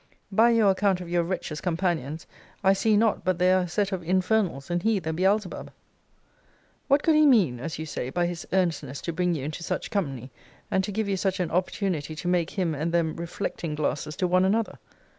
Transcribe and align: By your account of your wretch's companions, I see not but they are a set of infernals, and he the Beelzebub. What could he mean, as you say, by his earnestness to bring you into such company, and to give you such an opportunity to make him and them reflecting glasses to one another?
By 0.31 0.49
your 0.49 0.71
account 0.71 0.99
of 0.99 1.09
your 1.11 1.21
wretch's 1.21 1.61
companions, 1.61 2.25
I 2.63 2.73
see 2.73 2.97
not 2.97 3.23
but 3.23 3.37
they 3.37 3.53
are 3.53 3.61
a 3.61 3.67
set 3.67 3.91
of 3.91 4.01
infernals, 4.01 4.71
and 4.71 4.81
he 4.81 4.97
the 4.97 5.13
Beelzebub. 5.13 5.71
What 6.87 7.03
could 7.03 7.13
he 7.13 7.27
mean, 7.27 7.59
as 7.59 7.77
you 7.77 7.85
say, 7.85 8.09
by 8.09 8.25
his 8.25 8.47
earnestness 8.51 8.99
to 9.01 9.13
bring 9.13 9.35
you 9.35 9.45
into 9.45 9.61
such 9.61 9.91
company, 9.91 10.31
and 10.71 10.83
to 10.85 10.91
give 10.91 11.07
you 11.07 11.17
such 11.17 11.39
an 11.39 11.51
opportunity 11.51 12.15
to 12.15 12.27
make 12.27 12.49
him 12.49 12.73
and 12.73 12.91
them 12.91 13.15
reflecting 13.15 13.75
glasses 13.75 14.15
to 14.15 14.27
one 14.27 14.43
another? 14.43 14.79